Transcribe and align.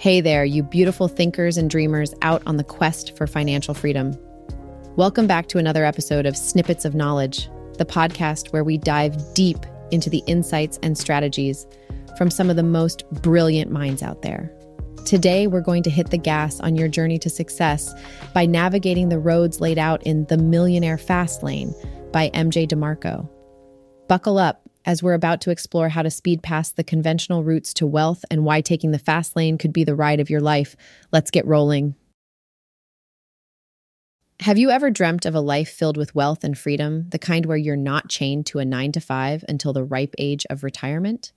Hey 0.00 0.22
there, 0.22 0.46
you 0.46 0.62
beautiful 0.62 1.08
thinkers 1.08 1.58
and 1.58 1.68
dreamers 1.68 2.14
out 2.22 2.42
on 2.46 2.56
the 2.56 2.64
quest 2.64 3.14
for 3.18 3.26
financial 3.26 3.74
freedom. 3.74 4.16
Welcome 4.96 5.26
back 5.26 5.48
to 5.48 5.58
another 5.58 5.84
episode 5.84 6.24
of 6.24 6.38
Snippets 6.38 6.86
of 6.86 6.94
Knowledge, 6.94 7.50
the 7.76 7.84
podcast 7.84 8.50
where 8.50 8.64
we 8.64 8.78
dive 8.78 9.34
deep 9.34 9.58
into 9.90 10.08
the 10.08 10.22
insights 10.26 10.78
and 10.82 10.96
strategies 10.96 11.66
from 12.16 12.30
some 12.30 12.48
of 12.48 12.56
the 12.56 12.62
most 12.62 13.04
brilliant 13.10 13.70
minds 13.70 14.02
out 14.02 14.22
there. 14.22 14.50
Today, 15.04 15.46
we're 15.46 15.60
going 15.60 15.82
to 15.82 15.90
hit 15.90 16.08
the 16.08 16.16
gas 16.16 16.60
on 16.60 16.76
your 16.76 16.88
journey 16.88 17.18
to 17.18 17.28
success 17.28 17.92
by 18.32 18.46
navigating 18.46 19.10
the 19.10 19.18
roads 19.18 19.60
laid 19.60 19.76
out 19.76 20.02
in 20.04 20.24
The 20.28 20.38
Millionaire 20.38 20.96
Fast 20.96 21.42
Lane 21.42 21.74
by 22.10 22.30
MJ 22.30 22.66
DeMarco. 22.66 23.28
Buckle 24.08 24.38
up 24.38 24.62
as 24.84 25.02
we're 25.02 25.14
about 25.14 25.40
to 25.42 25.50
explore 25.50 25.88
how 25.88 26.02
to 26.02 26.10
speed 26.10 26.42
past 26.42 26.76
the 26.76 26.84
conventional 26.84 27.44
routes 27.44 27.74
to 27.74 27.86
wealth 27.86 28.24
and 28.30 28.44
why 28.44 28.60
taking 28.60 28.90
the 28.90 28.98
fast 28.98 29.36
lane 29.36 29.58
could 29.58 29.72
be 29.72 29.84
the 29.84 29.94
ride 29.94 30.20
of 30.20 30.30
your 30.30 30.40
life. 30.40 30.76
Let's 31.12 31.30
get 31.30 31.46
rolling. 31.46 31.94
Have 34.40 34.56
you 34.56 34.70
ever 34.70 34.90
dreamt 34.90 35.26
of 35.26 35.34
a 35.34 35.40
life 35.40 35.68
filled 35.68 35.98
with 35.98 36.14
wealth 36.14 36.44
and 36.44 36.56
freedom, 36.56 37.10
the 37.10 37.18
kind 37.18 37.44
where 37.44 37.58
you're 37.58 37.76
not 37.76 38.08
chained 38.08 38.46
to 38.46 38.58
a 38.58 38.64
nine 38.64 38.90
to 38.92 39.00
five 39.00 39.44
until 39.48 39.74
the 39.74 39.84
ripe 39.84 40.14
age 40.16 40.46
of 40.48 40.64
retirement? 40.64 41.32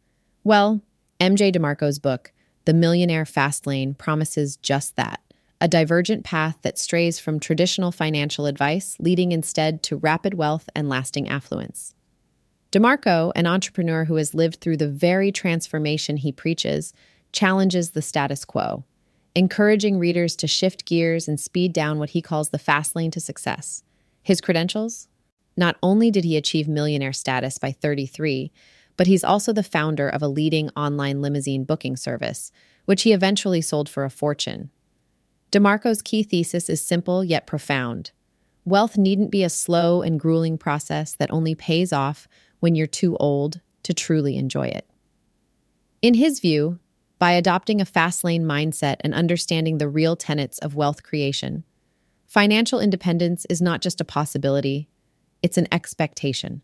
Well, 0.46 0.82
MJ 1.20 1.54
DeMarco's 1.54 2.00
book, 2.00 2.32
The 2.64 2.74
Millionaire 2.74 3.26
Fast 3.26 3.68
Lane, 3.68 3.94
promises 3.94 4.56
just 4.56 4.96
that 4.96 5.20
a 5.64 5.68
divergent 5.68 6.26
path 6.26 6.58
that 6.62 6.78
strays 6.78 7.20
from 7.20 7.40
traditional 7.40 7.94
financial 7.94 8.48
advice, 8.48 8.98
leading 9.00 9.32
instead 9.32 9.82
to 9.82 9.96
rapid 9.96 10.34
wealth 10.34 10.70
and 10.76 10.90
lasting 10.90 11.30
affluence. 11.30 11.96
DeMarco, 12.74 13.32
an 13.36 13.46
entrepreneur 13.46 14.06
who 14.06 14.16
has 14.16 14.34
lived 14.34 14.60
through 14.60 14.78
the 14.78 14.90
very 14.90 15.32
transformation 15.32 16.18
he 16.18 16.32
preaches, 16.32 16.92
challenges 17.32 17.92
the 17.92 18.02
status 18.02 18.44
quo, 18.46 18.84
encouraging 19.36 20.00
readers 20.00 20.36
to 20.38 20.48
shift 20.48 20.84
gears 20.84 21.28
and 21.28 21.40
speed 21.40 21.72
down 21.72 22.00
what 22.00 22.10
he 22.10 22.22
calls 22.22 22.50
the 22.50 22.58
fast 22.58 22.96
lane 22.96 23.12
to 23.12 23.20
success. 23.20 23.84
His 24.24 24.42
credentials? 24.42 25.08
Not 25.56 25.78
only 25.84 26.10
did 26.10 26.24
he 26.24 26.36
achieve 26.36 26.68
millionaire 26.68 27.14
status 27.14 27.60
by 27.60 27.72
33, 27.72 28.52
but 28.98 29.06
he's 29.06 29.24
also 29.24 29.54
the 29.54 29.62
founder 29.62 30.10
of 30.10 30.24
a 30.24 30.28
leading 30.28 30.72
online 30.72 31.22
limousine 31.22 31.66
booking 31.66 31.96
service, 31.96 32.52
which 32.86 33.04
he 33.04 33.14
eventually 33.14 33.62
sold 33.62 33.88
for 33.88 34.04
a 34.04 34.10
fortune. 34.10 34.72
DeMarco's 35.52 36.02
key 36.02 36.24
thesis 36.24 36.72
is 36.72 36.82
simple 36.82 37.24
yet 37.24 37.46
profound. 37.46 38.10
Wealth 38.66 38.98
needn't 38.98 39.30
be 39.30 39.44
a 39.44 39.50
slow 39.50 40.02
and 40.02 40.20
grueling 40.20 40.58
process 40.58 41.14
that 41.14 41.30
only 41.32 41.54
pays 41.54 41.94
off 41.94 42.28
when 42.64 42.76
you're 42.76 42.88
too 42.88 43.18
old 43.18 43.60
to 43.84 43.94
truly 43.94 44.38
enjoy 44.38 44.66
it. 44.66 44.90
In 46.02 46.14
his 46.14 46.40
view, 46.40 46.80
by 47.20 47.34
adopting 47.34 47.82
a 47.82 47.86
fast 47.86 48.24
lane 48.24 48.46
mindset 48.46 48.96
and 49.02 49.14
understanding 49.14 49.80
the 49.80 49.90
real 49.90 50.16
tenets 50.16 50.60
of 50.60 50.74
wealth 50.74 51.04
creation, 51.04 51.66
financial 52.26 52.80
independence 52.80 53.46
is 53.50 53.62
not 53.62 53.82
just 53.82 54.00
a 54.00 54.06
possibility, 54.06 54.88
it's 55.42 55.58
an 55.58 55.68
expectation. 55.74 56.62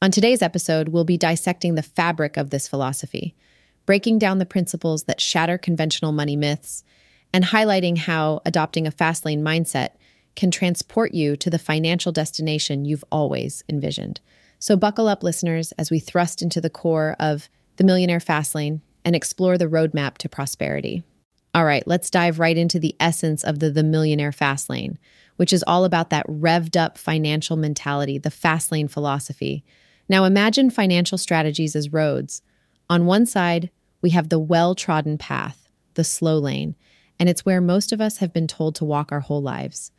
On 0.00 0.10
today's 0.10 0.40
episode, 0.40 0.88
we'll 0.88 1.04
be 1.04 1.18
dissecting 1.18 1.74
the 1.74 1.82
fabric 1.82 2.38
of 2.38 2.48
this 2.48 2.66
philosophy, 2.66 3.36
breaking 3.84 4.18
down 4.18 4.38
the 4.38 4.46
principles 4.46 5.02
that 5.04 5.20
shatter 5.20 5.58
conventional 5.58 6.12
money 6.12 6.34
myths, 6.34 6.82
and 7.30 7.44
highlighting 7.44 7.98
how 7.98 8.40
adopting 8.46 8.86
a 8.86 8.90
fast 8.90 9.26
lane 9.26 9.42
mindset 9.42 9.90
can 10.34 10.50
transport 10.50 11.12
you 11.12 11.36
to 11.36 11.50
the 11.50 11.58
financial 11.58 12.10
destination 12.10 12.86
you've 12.86 13.04
always 13.12 13.62
envisioned. 13.68 14.22
So, 14.62 14.76
buckle 14.76 15.08
up, 15.08 15.24
listeners, 15.24 15.72
as 15.72 15.90
we 15.90 15.98
thrust 15.98 16.40
into 16.40 16.60
the 16.60 16.70
core 16.70 17.16
of 17.18 17.50
the 17.78 17.84
Millionaire 17.84 18.20
Fastlane 18.20 18.80
and 19.04 19.16
explore 19.16 19.58
the 19.58 19.66
roadmap 19.66 20.18
to 20.18 20.28
prosperity. 20.28 21.02
All 21.52 21.64
right, 21.64 21.82
let's 21.84 22.10
dive 22.10 22.38
right 22.38 22.56
into 22.56 22.78
the 22.78 22.94
essence 23.00 23.42
of 23.42 23.58
the, 23.58 23.72
the 23.72 23.82
Millionaire 23.82 24.30
Fastlane, 24.30 24.98
which 25.34 25.52
is 25.52 25.64
all 25.66 25.84
about 25.84 26.10
that 26.10 26.24
revved 26.28 26.80
up 26.80 26.96
financial 26.96 27.56
mentality, 27.56 28.18
the 28.18 28.30
Fastlane 28.30 28.88
philosophy. 28.88 29.64
Now, 30.08 30.22
imagine 30.22 30.70
financial 30.70 31.18
strategies 31.18 31.74
as 31.74 31.92
roads. 31.92 32.40
On 32.88 33.04
one 33.04 33.26
side, 33.26 33.68
we 34.00 34.10
have 34.10 34.28
the 34.28 34.38
well 34.38 34.76
trodden 34.76 35.18
path, 35.18 35.68
the 35.94 36.04
slow 36.04 36.38
lane, 36.38 36.76
and 37.18 37.28
it's 37.28 37.44
where 37.44 37.60
most 37.60 37.90
of 37.90 38.00
us 38.00 38.18
have 38.18 38.32
been 38.32 38.46
told 38.46 38.76
to 38.76 38.84
walk 38.84 39.10
our 39.10 39.18
whole 39.18 39.42
lives. 39.42 39.90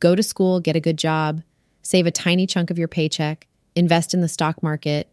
Go 0.00 0.14
to 0.14 0.22
school, 0.22 0.58
get 0.58 0.74
a 0.74 0.80
good 0.80 0.96
job, 0.96 1.42
save 1.82 2.06
a 2.06 2.10
tiny 2.10 2.46
chunk 2.46 2.70
of 2.70 2.78
your 2.78 2.88
paycheck, 2.88 3.46
invest 3.76 4.14
in 4.14 4.22
the 4.22 4.28
stock 4.28 4.62
market, 4.62 5.12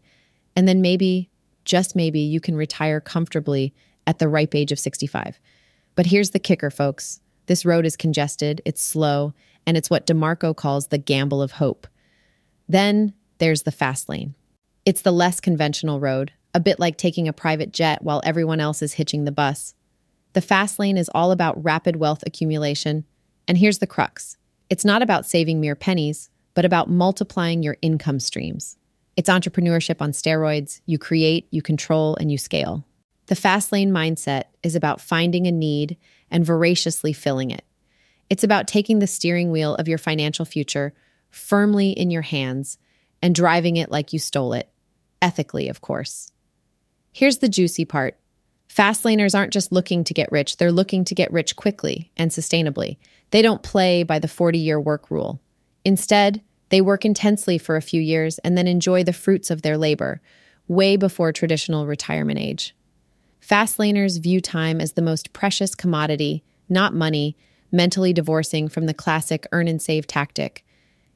and 0.56 0.66
then 0.66 0.80
maybe, 0.80 1.30
just 1.64 1.94
maybe, 1.94 2.20
you 2.20 2.40
can 2.40 2.56
retire 2.56 3.00
comfortably 3.00 3.72
at 4.06 4.18
the 4.18 4.28
ripe 4.28 4.54
age 4.54 4.72
of 4.72 4.78
65. 4.78 5.38
But 5.94 6.06
here's 6.06 6.30
the 6.30 6.38
kicker, 6.38 6.70
folks 6.70 7.20
this 7.46 7.66
road 7.66 7.84
is 7.84 7.96
congested, 7.96 8.62
it's 8.64 8.82
slow, 8.82 9.34
and 9.66 9.76
it's 9.76 9.90
what 9.90 10.06
DeMarco 10.06 10.56
calls 10.56 10.86
the 10.86 10.98
gamble 10.98 11.42
of 11.42 11.52
hope. 11.52 11.86
Then 12.68 13.12
there's 13.38 13.62
the 13.62 13.72
fast 13.72 14.08
lane. 14.08 14.34
It's 14.86 15.02
the 15.02 15.12
less 15.12 15.40
conventional 15.40 16.00
road, 16.00 16.32
a 16.54 16.60
bit 16.60 16.80
like 16.80 16.96
taking 16.96 17.28
a 17.28 17.32
private 17.32 17.72
jet 17.72 18.02
while 18.02 18.22
everyone 18.24 18.60
else 18.60 18.80
is 18.80 18.94
hitching 18.94 19.24
the 19.24 19.32
bus. 19.32 19.74
The 20.32 20.40
fast 20.40 20.78
lane 20.78 20.96
is 20.96 21.10
all 21.14 21.32
about 21.32 21.62
rapid 21.62 21.96
wealth 21.96 22.22
accumulation. 22.26 23.04
And 23.46 23.58
here's 23.58 23.78
the 23.78 23.86
crux 23.86 24.36
it's 24.70 24.84
not 24.84 25.02
about 25.02 25.26
saving 25.26 25.60
mere 25.60 25.76
pennies, 25.76 26.30
but 26.54 26.64
about 26.64 26.88
multiplying 26.88 27.62
your 27.62 27.76
income 27.82 28.20
streams. 28.20 28.76
It's 29.16 29.28
entrepreneurship 29.28 30.00
on 30.00 30.12
steroids. 30.12 30.80
You 30.86 30.98
create, 30.98 31.46
you 31.50 31.62
control, 31.62 32.16
and 32.16 32.30
you 32.32 32.38
scale. 32.38 32.84
The 33.26 33.36
fast 33.36 33.72
lane 33.72 33.90
mindset 33.90 34.44
is 34.62 34.74
about 34.74 35.00
finding 35.00 35.46
a 35.46 35.52
need 35.52 35.96
and 36.30 36.44
voraciously 36.44 37.12
filling 37.12 37.50
it. 37.50 37.64
It's 38.28 38.44
about 38.44 38.66
taking 38.66 38.98
the 38.98 39.06
steering 39.06 39.50
wheel 39.50 39.74
of 39.76 39.88
your 39.88 39.98
financial 39.98 40.44
future 40.44 40.94
firmly 41.30 41.90
in 41.90 42.10
your 42.10 42.22
hands 42.22 42.78
and 43.22 43.34
driving 43.34 43.76
it 43.76 43.90
like 43.90 44.12
you 44.12 44.18
stole 44.18 44.52
it, 44.52 44.68
ethically, 45.22 45.68
of 45.68 45.80
course. 45.80 46.30
Here's 47.12 47.38
the 47.38 47.48
juicy 47.48 47.84
part 47.84 48.18
fast 48.68 49.04
laners 49.04 49.36
aren't 49.36 49.52
just 49.52 49.70
looking 49.70 50.02
to 50.04 50.14
get 50.14 50.32
rich, 50.32 50.56
they're 50.56 50.72
looking 50.72 51.04
to 51.04 51.14
get 51.14 51.32
rich 51.32 51.56
quickly 51.56 52.10
and 52.16 52.30
sustainably. 52.30 52.98
They 53.30 53.40
don't 53.40 53.62
play 53.62 54.02
by 54.02 54.18
the 54.18 54.28
40 54.28 54.58
year 54.58 54.80
work 54.80 55.10
rule. 55.10 55.40
Instead, 55.84 56.42
they 56.70 56.80
work 56.80 57.04
intensely 57.04 57.58
for 57.58 57.76
a 57.76 57.82
few 57.82 58.00
years 58.00 58.38
and 58.38 58.56
then 58.56 58.66
enjoy 58.66 59.04
the 59.04 59.12
fruits 59.12 59.50
of 59.50 59.62
their 59.62 59.76
labor, 59.76 60.20
way 60.66 60.96
before 60.96 61.32
traditional 61.32 61.86
retirement 61.86 62.38
age. 62.38 62.74
Fast 63.40 63.76
laners 63.76 64.20
view 64.20 64.40
time 64.40 64.80
as 64.80 64.94
the 64.94 65.02
most 65.02 65.32
precious 65.32 65.74
commodity, 65.74 66.42
not 66.68 66.94
money, 66.94 67.36
mentally 67.70 68.12
divorcing 68.12 68.68
from 68.68 68.86
the 68.86 68.94
classic 68.94 69.46
earn 69.52 69.68
and 69.68 69.82
save 69.82 70.06
tactic. 70.06 70.64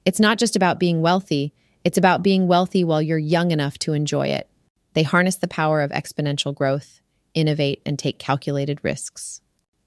It's 0.04 0.20
not 0.20 0.38
just 0.38 0.54
about 0.54 0.78
being 0.78 1.00
wealthy, 1.00 1.54
it's 1.84 1.96
about 1.96 2.22
being 2.22 2.46
wealthy 2.46 2.84
while 2.84 3.00
you're 3.00 3.18
young 3.18 3.50
enough 3.50 3.78
to 3.78 3.94
enjoy 3.94 4.26
it. 4.28 4.48
They 4.92 5.04
harness 5.04 5.36
the 5.36 5.48
power 5.48 5.80
of 5.80 5.90
exponential 5.90 6.54
growth, 6.54 7.00
innovate, 7.32 7.80
and 7.86 7.98
take 7.98 8.18
calculated 8.18 8.80
risks. 8.82 9.40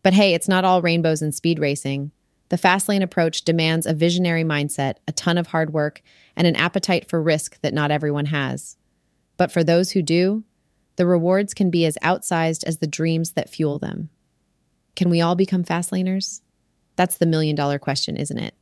But 0.03 0.13
hey, 0.13 0.33
it's 0.33 0.47
not 0.47 0.65
all 0.65 0.81
rainbows 0.81 1.21
and 1.21 1.35
speed 1.35 1.59
racing. 1.59 2.11
The 2.51 2.57
fast 2.57 2.89
lane 2.89 3.01
approach 3.01 3.43
demands 3.43 3.85
a 3.85 3.93
visionary 3.93 4.43
mindset, 4.43 4.95
a 5.07 5.13
ton 5.13 5.37
of 5.37 5.47
hard 5.47 5.71
work, 5.71 6.01
and 6.35 6.45
an 6.45 6.57
appetite 6.57 7.09
for 7.09 7.23
risk 7.23 7.57
that 7.61 7.73
not 7.73 7.91
everyone 7.91 8.25
has. 8.25 8.75
But 9.37 9.53
for 9.53 9.63
those 9.63 9.91
who 9.91 10.01
do, 10.01 10.43
the 10.97 11.05
rewards 11.05 11.53
can 11.53 11.69
be 11.69 11.85
as 11.85 11.97
outsized 12.03 12.65
as 12.65 12.79
the 12.79 12.87
dreams 12.87 13.31
that 13.31 13.49
fuel 13.49 13.79
them. 13.79 14.09
Can 14.97 15.09
we 15.09 15.21
all 15.21 15.35
become 15.35 15.63
fast 15.63 15.91
laners? 15.91 16.41
That's 16.97 17.17
the 17.17 17.25
million 17.25 17.55
dollar 17.55 17.79
question, 17.79 18.17
isn't 18.17 18.37
it? 18.37 18.53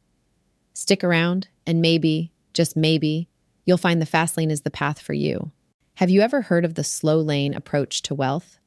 Stick 0.74 1.04
around, 1.04 1.48
and 1.66 1.82
maybe, 1.82 2.32
just 2.54 2.78
maybe, 2.78 3.28
you'll 3.66 3.78
find 3.78 4.00
the 4.00 4.06
fast 4.06 4.38
lane 4.38 4.52
is 4.52 4.62
the 4.62 4.70
path 4.70 5.02
for 5.02 5.14
you. 5.14 5.52
Have 5.96 6.12
you 6.12 6.22
ever 6.22 6.44
heard 6.44 6.64
of 6.64 6.76
the 6.76 6.84
slow 6.84 7.18
lane 7.18 7.56
approach 7.56 8.04
to 8.04 8.14
wealth? 8.14 8.59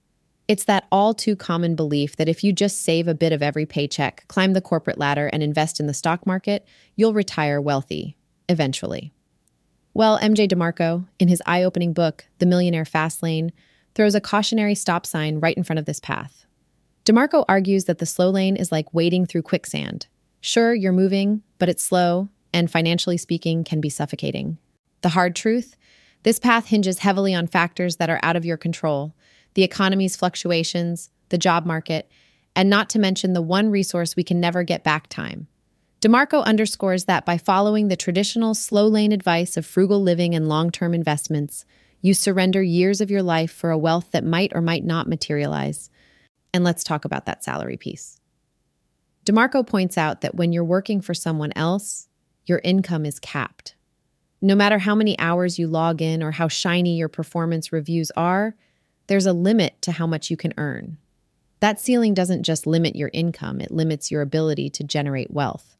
It's 0.52 0.64
that 0.64 0.86
all 0.92 1.14
too 1.14 1.34
common 1.34 1.74
belief 1.76 2.16
that 2.16 2.28
if 2.28 2.44
you 2.44 2.52
just 2.52 2.82
save 2.82 3.08
a 3.08 3.14
bit 3.14 3.32
of 3.32 3.42
every 3.42 3.64
paycheck, 3.64 4.26
climb 4.28 4.52
the 4.52 4.60
corporate 4.60 4.98
ladder, 4.98 5.28
and 5.28 5.42
invest 5.42 5.80
in 5.80 5.86
the 5.86 5.94
stock 5.94 6.26
market, 6.26 6.66
you'll 6.94 7.14
retire 7.14 7.58
wealthy, 7.58 8.18
eventually. 8.50 9.14
Well, 9.94 10.18
MJ 10.18 10.46
DeMarco, 10.46 11.06
in 11.18 11.28
his 11.28 11.42
eye 11.46 11.62
opening 11.62 11.94
book, 11.94 12.26
The 12.38 12.44
Millionaire 12.44 12.84
Fast 12.84 13.22
Lane, 13.22 13.50
throws 13.94 14.14
a 14.14 14.20
cautionary 14.20 14.74
stop 14.74 15.06
sign 15.06 15.40
right 15.40 15.56
in 15.56 15.64
front 15.64 15.78
of 15.78 15.86
this 15.86 16.00
path. 16.00 16.44
DeMarco 17.06 17.46
argues 17.48 17.86
that 17.86 17.96
the 17.96 18.04
slow 18.04 18.28
lane 18.28 18.56
is 18.56 18.70
like 18.70 18.92
wading 18.92 19.24
through 19.24 19.44
quicksand. 19.44 20.06
Sure, 20.42 20.74
you're 20.74 20.92
moving, 20.92 21.42
but 21.58 21.70
it's 21.70 21.82
slow, 21.82 22.28
and 22.52 22.70
financially 22.70 23.16
speaking, 23.16 23.64
can 23.64 23.80
be 23.80 23.88
suffocating. 23.88 24.58
The 25.00 25.08
hard 25.08 25.34
truth 25.34 25.78
this 26.24 26.38
path 26.38 26.66
hinges 26.66 26.98
heavily 26.98 27.34
on 27.34 27.46
factors 27.46 27.96
that 27.96 28.10
are 28.10 28.20
out 28.22 28.36
of 28.36 28.44
your 28.44 28.58
control 28.58 29.14
the 29.54 29.62
economy's 29.62 30.16
fluctuations, 30.16 31.10
the 31.28 31.38
job 31.38 31.66
market, 31.66 32.10
and 32.54 32.68
not 32.68 32.90
to 32.90 32.98
mention 32.98 33.32
the 33.32 33.42
one 33.42 33.70
resource 33.70 34.16
we 34.16 34.24
can 34.24 34.40
never 34.40 34.62
get 34.62 34.84
back 34.84 35.08
time. 35.08 35.48
DeMarco 36.00 36.44
underscores 36.44 37.04
that 37.04 37.24
by 37.24 37.38
following 37.38 37.88
the 37.88 37.96
traditional 37.96 38.54
slow 38.54 38.88
lane 38.88 39.12
advice 39.12 39.56
of 39.56 39.64
frugal 39.64 40.02
living 40.02 40.34
and 40.34 40.48
long 40.48 40.70
term 40.70 40.94
investments, 40.94 41.64
you 42.00 42.12
surrender 42.12 42.60
years 42.62 43.00
of 43.00 43.10
your 43.10 43.22
life 43.22 43.52
for 43.52 43.70
a 43.70 43.78
wealth 43.78 44.10
that 44.10 44.24
might 44.24 44.52
or 44.54 44.60
might 44.60 44.84
not 44.84 45.08
materialize. 45.08 45.90
And 46.52 46.64
let's 46.64 46.82
talk 46.82 47.04
about 47.04 47.26
that 47.26 47.44
salary 47.44 47.76
piece. 47.76 48.18
DeMarco 49.24 49.64
points 49.64 49.96
out 49.96 50.20
that 50.20 50.34
when 50.34 50.52
you're 50.52 50.64
working 50.64 51.00
for 51.00 51.14
someone 51.14 51.52
else, 51.54 52.08
your 52.44 52.60
income 52.64 53.06
is 53.06 53.20
capped. 53.20 53.76
No 54.40 54.56
matter 54.56 54.78
how 54.78 54.96
many 54.96 55.16
hours 55.20 55.60
you 55.60 55.68
log 55.68 56.02
in 56.02 56.20
or 56.20 56.32
how 56.32 56.48
shiny 56.48 56.96
your 56.96 57.08
performance 57.08 57.72
reviews 57.72 58.10
are, 58.16 58.56
there's 59.06 59.26
a 59.26 59.32
limit 59.32 59.80
to 59.82 59.92
how 59.92 60.06
much 60.06 60.30
you 60.30 60.36
can 60.36 60.54
earn. 60.56 60.98
That 61.60 61.80
ceiling 61.80 62.14
doesn't 62.14 62.42
just 62.42 62.66
limit 62.66 62.96
your 62.96 63.10
income, 63.12 63.60
it 63.60 63.70
limits 63.70 64.10
your 64.10 64.22
ability 64.22 64.70
to 64.70 64.84
generate 64.84 65.30
wealth. 65.30 65.76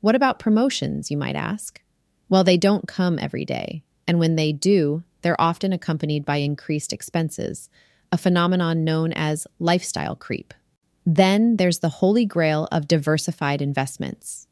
What 0.00 0.14
about 0.14 0.38
promotions, 0.38 1.10
you 1.10 1.16
might 1.16 1.36
ask? 1.36 1.80
Well, 2.28 2.44
they 2.44 2.56
don't 2.56 2.88
come 2.88 3.18
every 3.18 3.44
day, 3.44 3.82
and 4.06 4.18
when 4.18 4.36
they 4.36 4.52
do, 4.52 5.04
they're 5.22 5.40
often 5.40 5.72
accompanied 5.72 6.24
by 6.24 6.38
increased 6.38 6.92
expenses, 6.92 7.70
a 8.10 8.18
phenomenon 8.18 8.84
known 8.84 9.12
as 9.12 9.46
lifestyle 9.58 10.16
creep. 10.16 10.52
Then 11.06 11.56
there's 11.56 11.78
the 11.78 11.88
holy 11.88 12.26
grail 12.26 12.68
of 12.70 12.88
diversified 12.88 13.62
investments. 13.62 14.46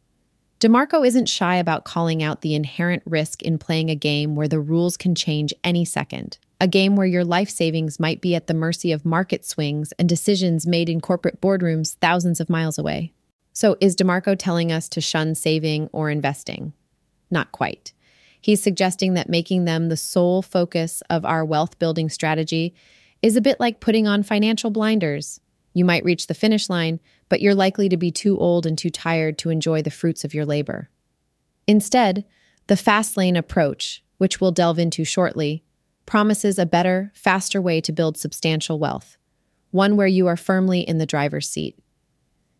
DeMarco 0.60 1.06
isn't 1.06 1.28
shy 1.28 1.56
about 1.56 1.84
calling 1.84 2.22
out 2.22 2.42
the 2.42 2.54
inherent 2.54 3.02
risk 3.06 3.42
in 3.42 3.58
playing 3.58 3.88
a 3.88 3.94
game 3.94 4.34
where 4.34 4.48
the 4.48 4.60
rules 4.60 4.96
can 4.96 5.14
change 5.14 5.54
any 5.64 5.84
second, 5.84 6.38
a 6.60 6.68
game 6.68 6.94
where 6.94 7.06
your 7.06 7.24
life 7.24 7.48
savings 7.48 7.98
might 7.98 8.20
be 8.20 8.34
at 8.34 8.46
the 8.46 8.54
mercy 8.54 8.92
of 8.92 9.06
market 9.06 9.46
swings 9.46 9.92
and 9.92 10.08
decisions 10.08 10.66
made 10.66 10.90
in 10.90 11.00
corporate 11.00 11.40
boardrooms 11.40 11.96
thousands 11.96 12.38
of 12.38 12.50
miles 12.50 12.78
away. 12.78 13.12
So, 13.52 13.76
is 13.80 13.96
DeMarco 13.96 14.36
telling 14.38 14.70
us 14.70 14.88
to 14.90 15.00
shun 15.00 15.34
saving 15.34 15.88
or 15.92 16.10
investing? 16.10 16.74
Not 17.30 17.50
quite. 17.50 17.92
He's 18.40 18.62
suggesting 18.62 19.14
that 19.14 19.28
making 19.28 19.64
them 19.64 19.88
the 19.88 19.96
sole 19.96 20.42
focus 20.42 21.02
of 21.10 21.24
our 21.24 21.44
wealth 21.44 21.78
building 21.78 22.08
strategy 22.08 22.74
is 23.22 23.36
a 23.36 23.42
bit 23.42 23.58
like 23.58 23.80
putting 23.80 24.06
on 24.06 24.22
financial 24.22 24.70
blinders. 24.70 25.40
You 25.72 25.84
might 25.84 26.04
reach 26.04 26.26
the 26.26 26.34
finish 26.34 26.68
line, 26.68 27.00
but 27.28 27.40
you're 27.40 27.54
likely 27.54 27.88
to 27.88 27.96
be 27.96 28.10
too 28.10 28.38
old 28.38 28.66
and 28.66 28.76
too 28.76 28.90
tired 28.90 29.38
to 29.38 29.50
enjoy 29.50 29.82
the 29.82 29.90
fruits 29.90 30.24
of 30.24 30.34
your 30.34 30.46
labor. 30.46 30.88
Instead, 31.66 32.24
the 32.66 32.76
fast 32.76 33.16
lane 33.16 33.36
approach, 33.36 34.02
which 34.18 34.40
we'll 34.40 34.52
delve 34.52 34.78
into 34.78 35.04
shortly, 35.04 35.62
promises 36.06 36.58
a 36.58 36.66
better, 36.66 37.12
faster 37.14 37.60
way 37.60 37.80
to 37.80 37.92
build 37.92 38.16
substantial 38.16 38.78
wealth, 38.78 39.16
one 39.70 39.96
where 39.96 40.06
you 40.06 40.26
are 40.26 40.36
firmly 40.36 40.80
in 40.80 40.98
the 40.98 41.06
driver's 41.06 41.48
seat. 41.48 41.78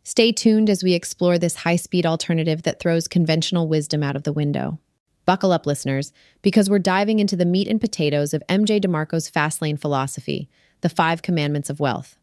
Stay 0.03 0.33
tuned 0.33 0.71
as 0.71 0.83
we 0.83 0.95
explore 0.95 1.39
this 1.39 1.57
high 1.57 1.77
speed 1.77 2.07
alternative 2.07 2.63
that 2.63 2.81
throws 2.81 3.09
conventional 3.09 3.69
wisdom 3.69 4.03
out 4.03 4.17
of 4.17 4.23
the 4.23 4.33
window. 4.33 4.79
Buckle 5.27 5.53
up, 5.53 5.67
listeners, 5.67 6.13
because 6.43 6.71
we're 6.71 6.79
diving 6.79 7.19
into 7.19 7.37
the 7.37 7.45
meat 7.45 7.69
and 7.69 7.81
potatoes 7.81 8.33
of 8.33 8.43
MJ 8.49 8.81
DeMarco's 8.81 9.29
fast 9.29 9.61
lane 9.61 9.77
philosophy, 9.77 10.49
the 10.81 10.89
five 10.89 11.23
commandments 11.23 11.71
of 11.71 11.81
wealth. 11.81 12.17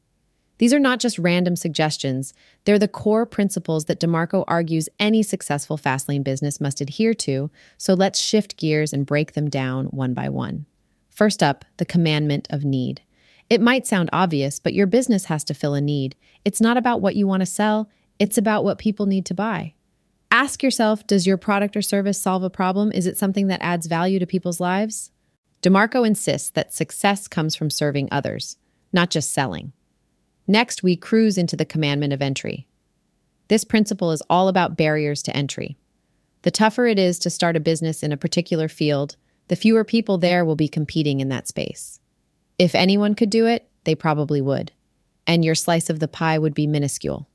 These 0.57 0.73
are 0.73 0.79
not 0.79 0.99
just 0.99 1.19
random 1.19 1.55
suggestions, 1.55 2.33
they're 2.65 2.79
the 2.79 2.87
core 2.87 3.25
principles 3.25 3.85
that 3.85 3.99
DeMarco 3.99 4.43
argues 4.47 4.89
any 4.99 5.21
successful 5.21 5.77
Fastlane 5.77 6.23
business 6.23 6.59
must 6.59 6.81
adhere 6.81 7.13
to, 7.13 7.51
so 7.77 7.93
let's 7.93 8.19
shift 8.19 8.57
gears 8.57 8.91
and 8.91 9.05
break 9.05 9.33
them 9.33 9.49
down 9.49 9.85
one 9.85 10.13
by 10.13 10.29
one. 10.29 10.65
First 11.17 11.41
up, 11.41 11.65
the 11.77 11.85
commandment 11.85 12.47
of 12.51 12.63
need. 12.63 13.01
It 13.49 13.59
might 13.59 13.87
sound 13.87 14.11
obvious, 14.13 14.59
but 14.59 14.75
your 14.75 14.85
business 14.85 15.25
has 15.25 15.43
to 15.45 15.55
fill 15.55 15.73
a 15.73 15.81
need. 15.81 16.15
It's 16.45 16.61
not 16.61 16.77
about 16.77 17.01
what 17.01 17.15
you 17.15 17.25
want 17.25 17.41
to 17.41 17.47
sell, 17.47 17.89
it's 18.19 18.37
about 18.37 18.63
what 18.63 18.77
people 18.77 19.07
need 19.07 19.25
to 19.25 19.33
buy. 19.33 19.73
Ask 20.29 20.61
yourself 20.61 21.07
Does 21.07 21.25
your 21.25 21.37
product 21.37 21.75
or 21.75 21.81
service 21.81 22.21
solve 22.21 22.43
a 22.43 22.51
problem? 22.51 22.91
Is 22.91 23.07
it 23.07 23.17
something 23.17 23.47
that 23.47 23.63
adds 23.63 23.87
value 23.87 24.19
to 24.19 24.27
people's 24.27 24.59
lives? 24.59 25.09
DeMarco 25.63 26.05
insists 26.05 26.51
that 26.51 26.71
success 26.71 27.27
comes 27.27 27.55
from 27.55 27.71
serving 27.71 28.09
others, 28.11 28.57
not 28.93 29.09
just 29.09 29.33
selling. 29.33 29.73
Next, 30.45 30.83
we 30.83 30.95
cruise 30.95 31.35
into 31.35 31.55
the 31.55 31.65
commandment 31.65 32.13
of 32.13 32.21
entry. 32.21 32.67
This 33.47 33.63
principle 33.63 34.11
is 34.11 34.21
all 34.29 34.49
about 34.49 34.77
barriers 34.77 35.23
to 35.23 35.35
entry. 35.35 35.77
The 36.43 36.51
tougher 36.51 36.85
it 36.85 36.99
is 36.99 37.17
to 37.19 37.31
start 37.31 37.55
a 37.55 37.59
business 37.59 38.03
in 38.03 38.11
a 38.11 38.17
particular 38.17 38.67
field, 38.67 39.15
the 39.47 39.55
fewer 39.55 39.83
people 39.83 40.17
there 40.17 40.43
will 40.43 40.55
be 40.55 40.67
competing 40.67 41.19
in 41.19 41.29
that 41.29 41.47
space. 41.47 41.99
If 42.59 42.75
anyone 42.75 43.15
could 43.15 43.29
do 43.29 43.45
it, 43.45 43.69
they 43.83 43.95
probably 43.95 44.41
would, 44.41 44.71
and 45.25 45.45
your 45.45 45.55
slice 45.55 45.89
of 45.89 45.99
the 45.99 46.07
pie 46.07 46.37
would 46.37 46.53
be 46.53 46.67
minuscule. 46.67 47.27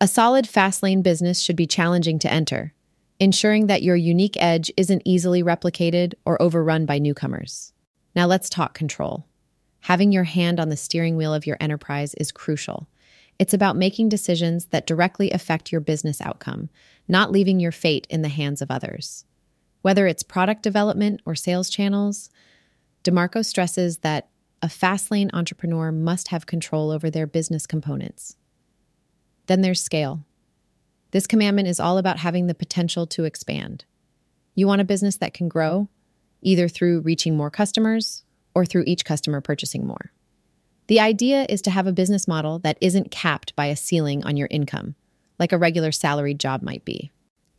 A 0.00 0.08
solid 0.08 0.48
fast 0.48 0.82
lane 0.82 1.02
business 1.02 1.40
should 1.40 1.54
be 1.54 1.66
challenging 1.66 2.18
to 2.20 2.32
enter, 2.32 2.74
ensuring 3.20 3.68
that 3.68 3.82
your 3.82 3.94
unique 3.94 4.36
edge 4.40 4.72
isn't 4.76 5.02
easily 5.04 5.42
replicated 5.42 6.14
or 6.24 6.40
overrun 6.42 6.86
by 6.86 6.98
newcomers. 6.98 7.72
Now 8.16 8.26
let's 8.26 8.50
talk 8.50 8.74
control. 8.74 9.26
Having 9.82 10.12
your 10.12 10.24
hand 10.24 10.58
on 10.58 10.70
the 10.70 10.76
steering 10.76 11.16
wheel 11.16 11.34
of 11.34 11.46
your 11.46 11.56
enterprise 11.60 12.14
is 12.14 12.32
crucial. 12.32 12.88
It's 13.38 13.54
about 13.54 13.76
making 13.76 14.08
decisions 14.08 14.66
that 14.66 14.86
directly 14.86 15.30
affect 15.30 15.72
your 15.72 15.80
business 15.80 16.20
outcome, 16.20 16.68
not 17.06 17.32
leaving 17.32 17.60
your 17.60 17.72
fate 17.72 18.06
in 18.10 18.22
the 18.22 18.28
hands 18.28 18.62
of 18.62 18.70
others. 18.70 19.24
Whether 19.82 20.06
it's 20.06 20.22
product 20.22 20.62
development 20.62 21.20
or 21.26 21.34
sales 21.34 21.68
channels, 21.68 22.30
DeMarco 23.04 23.44
stresses 23.44 23.98
that 23.98 24.28
a 24.62 24.68
fast 24.68 25.10
lane 25.10 25.30
entrepreneur 25.32 25.90
must 25.90 26.28
have 26.28 26.46
control 26.46 26.90
over 26.90 27.10
their 27.10 27.26
business 27.26 27.66
components. 27.66 28.36
Then 29.46 29.60
there's 29.60 29.82
scale. 29.82 30.24
This 31.10 31.26
commandment 31.26 31.68
is 31.68 31.80
all 31.80 31.98
about 31.98 32.18
having 32.18 32.46
the 32.46 32.54
potential 32.54 33.06
to 33.08 33.24
expand. 33.24 33.84
You 34.54 34.66
want 34.66 34.80
a 34.80 34.84
business 34.84 35.16
that 35.16 35.34
can 35.34 35.48
grow, 35.48 35.88
either 36.40 36.68
through 36.68 37.00
reaching 37.00 37.36
more 37.36 37.50
customers 37.50 38.22
or 38.54 38.64
through 38.64 38.84
each 38.86 39.04
customer 39.04 39.40
purchasing 39.40 39.86
more. 39.86 40.12
The 40.86 41.00
idea 41.00 41.46
is 41.48 41.62
to 41.62 41.70
have 41.70 41.86
a 41.86 41.92
business 41.92 42.28
model 42.28 42.58
that 42.60 42.78
isn't 42.80 43.10
capped 43.10 43.54
by 43.56 43.66
a 43.66 43.76
ceiling 43.76 44.24
on 44.24 44.36
your 44.36 44.48
income, 44.50 44.94
like 45.38 45.52
a 45.52 45.58
regular 45.58 45.90
salaried 45.90 46.38
job 46.38 46.62
might 46.62 46.84
be. 46.84 47.10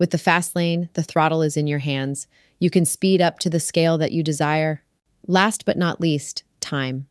With 0.03 0.09
the 0.09 0.17
fast 0.17 0.53
lane, 0.53 0.89
the 0.95 1.01
throttle 1.01 1.41
is 1.41 1.55
in 1.55 1.65
your 1.65 1.79
hands. 1.79 2.27
You 2.59 2.69
can 2.69 2.83
speed 2.83 3.21
up 3.21 3.39
to 3.39 3.49
the 3.49 3.57
scale 3.57 3.97
that 3.99 4.11
you 4.11 4.21
desire. 4.21 4.83
Last 5.27 5.63
but 5.63 5.77
not 5.77 6.01
least, 6.01 6.43
time. 6.59 7.07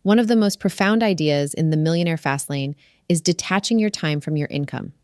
One 0.00 0.18
of 0.18 0.28
the 0.28 0.34
most 0.34 0.58
profound 0.58 1.02
ideas 1.02 1.52
in 1.52 1.68
the 1.68 1.76
millionaire 1.76 2.16
fast 2.16 2.48
lane 2.48 2.74
is 3.06 3.20
detaching 3.20 3.78
your 3.78 3.90
time 3.90 4.18
from 4.18 4.38
your 4.38 4.48
income. 4.48 4.94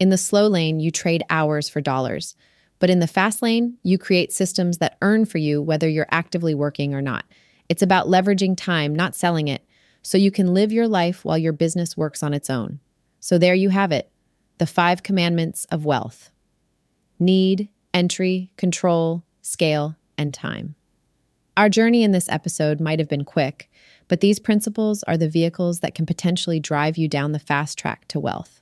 In 0.00 0.08
the 0.08 0.16
slow 0.16 0.46
lane, 0.46 0.80
you 0.80 0.90
trade 0.90 1.22
hours 1.28 1.68
for 1.68 1.82
dollars. 1.82 2.36
But 2.78 2.88
in 2.88 3.00
the 3.00 3.06
fast 3.06 3.42
lane, 3.42 3.76
you 3.82 3.98
create 3.98 4.32
systems 4.32 4.78
that 4.78 4.96
earn 5.02 5.26
for 5.26 5.36
you 5.36 5.60
whether 5.60 5.90
you're 5.90 6.08
actively 6.10 6.54
working 6.54 6.94
or 6.94 7.02
not. 7.02 7.26
It's 7.68 7.82
about 7.82 8.06
leveraging 8.06 8.56
time, 8.56 8.94
not 8.94 9.14
selling 9.14 9.48
it, 9.48 9.62
so 10.00 10.16
you 10.16 10.30
can 10.30 10.54
live 10.54 10.72
your 10.72 10.88
life 10.88 11.22
while 11.22 11.36
your 11.36 11.52
business 11.52 11.98
works 11.98 12.22
on 12.22 12.32
its 12.32 12.48
own. 12.48 12.80
So 13.20 13.36
there 13.36 13.54
you 13.54 13.68
have 13.68 13.92
it 13.92 14.08
the 14.56 14.66
five 14.66 15.02
commandments 15.02 15.66
of 15.66 15.84
wealth 15.84 16.31
need, 17.24 17.68
entry, 17.94 18.52
control, 18.56 19.24
scale, 19.40 19.96
and 20.18 20.34
time. 20.34 20.74
Our 21.56 21.68
journey 21.68 22.02
in 22.02 22.12
this 22.12 22.28
episode 22.28 22.80
might 22.80 22.98
have 22.98 23.08
been 23.08 23.24
quick, 23.24 23.70
but 24.08 24.20
these 24.20 24.38
principles 24.38 25.02
are 25.04 25.16
the 25.16 25.28
vehicles 25.28 25.80
that 25.80 25.94
can 25.94 26.06
potentially 26.06 26.60
drive 26.60 26.96
you 26.96 27.08
down 27.08 27.32
the 27.32 27.38
fast 27.38 27.78
track 27.78 28.06
to 28.08 28.20
wealth. 28.20 28.60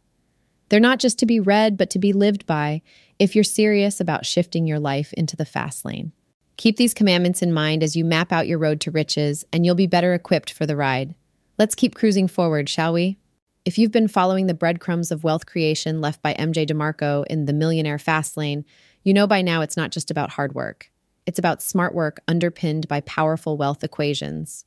They're 0.68 0.80
not 0.80 0.98
just 0.98 1.18
to 1.20 1.26
be 1.26 1.40
read, 1.40 1.76
but 1.76 1.90
to 1.90 1.98
be 1.98 2.12
lived 2.12 2.46
by 2.46 2.82
if 3.18 3.34
you're 3.34 3.44
serious 3.44 4.00
about 4.00 4.26
shifting 4.26 4.66
your 4.66 4.78
life 4.78 5.12
into 5.12 5.36
the 5.36 5.44
fast 5.44 5.84
lane. 5.84 6.12
Keep 6.56 6.76
these 6.76 6.94
commandments 6.94 7.42
in 7.42 7.52
mind 7.52 7.82
as 7.82 7.96
you 7.96 8.04
map 8.04 8.32
out 8.32 8.46
your 8.46 8.58
road 8.58 8.80
to 8.82 8.90
riches, 8.90 9.44
and 9.52 9.64
you'll 9.64 9.74
be 9.74 9.86
better 9.86 10.12
equipped 10.14 10.52
for 10.52 10.66
the 10.66 10.76
ride. 10.76 11.14
Let's 11.58 11.74
keep 11.74 11.94
cruising 11.94 12.28
forward, 12.28 12.68
shall 12.68 12.92
we? 12.92 13.18
If 13.66 13.76
you've 13.76 13.92
been 13.92 14.08
following 14.08 14.46
the 14.46 14.54
breadcrumbs 14.54 15.10
of 15.10 15.22
wealth 15.22 15.44
creation 15.44 16.00
left 16.00 16.22
by 16.22 16.32
MJ 16.32 16.66
DeMarco 16.66 17.26
in 17.26 17.44
the 17.44 17.52
Millionaire 17.52 17.98
Fast 17.98 18.38
Lane, 18.38 18.64
you 19.04 19.12
know 19.12 19.26
by 19.26 19.42
now 19.42 19.60
it's 19.60 19.76
not 19.76 19.90
just 19.90 20.10
about 20.10 20.30
hard 20.30 20.54
work. 20.54 20.90
It's 21.26 21.38
about 21.38 21.60
smart 21.60 21.94
work 21.94 22.20
underpinned 22.26 22.88
by 22.88 23.02
powerful 23.02 23.58
wealth 23.58 23.84
equations. 23.84 24.64